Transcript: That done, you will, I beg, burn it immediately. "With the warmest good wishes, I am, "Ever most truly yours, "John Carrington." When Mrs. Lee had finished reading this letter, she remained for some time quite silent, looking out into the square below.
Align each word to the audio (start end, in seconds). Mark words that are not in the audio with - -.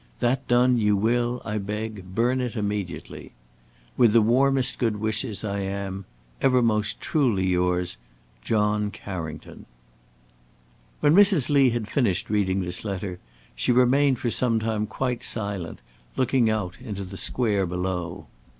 That 0.19 0.47
done, 0.47 0.79
you 0.79 0.95
will, 0.97 1.43
I 1.45 1.59
beg, 1.59 2.15
burn 2.15 2.41
it 2.41 2.55
immediately. 2.55 3.33
"With 3.97 4.13
the 4.13 4.21
warmest 4.23 4.79
good 4.79 4.95
wishes, 4.97 5.43
I 5.43 5.59
am, 5.59 6.05
"Ever 6.41 6.63
most 6.63 6.99
truly 6.99 7.45
yours, 7.45 7.97
"John 8.41 8.89
Carrington." 8.89 9.67
When 11.01 11.13
Mrs. 11.13 11.51
Lee 11.51 11.69
had 11.69 11.87
finished 11.87 12.31
reading 12.31 12.61
this 12.61 12.83
letter, 12.83 13.19
she 13.53 13.71
remained 13.71 14.17
for 14.17 14.31
some 14.31 14.59
time 14.59 14.87
quite 14.87 15.21
silent, 15.21 15.81
looking 16.15 16.49
out 16.49 16.79
into 16.81 17.03
the 17.03 17.15
square 17.15 17.67
below. 17.67 18.25